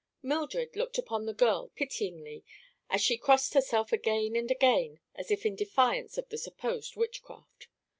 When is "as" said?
2.89-3.01, 5.13-5.29